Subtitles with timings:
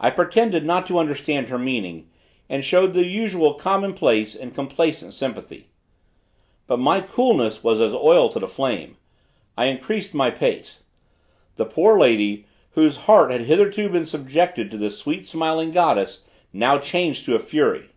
[0.00, 2.08] I pretended not to understand her meaning,
[2.48, 5.68] and showed the usual common place and complacent sympathy.
[6.66, 8.96] But my coolness was as oil to the flame.
[9.54, 10.84] I increased my pace.
[11.56, 16.78] The poor lady, whose heart had hitherto been subjected to the sweet smiling goddess, now
[16.78, 17.90] changed to a fury.